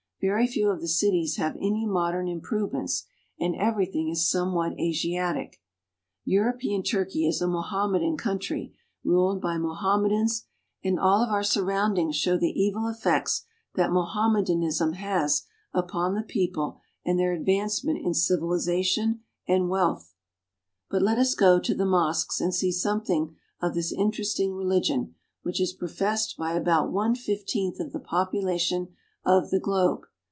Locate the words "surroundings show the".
11.41-12.51